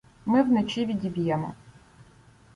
[0.25, 1.53] Ми вночі відіб'ємо.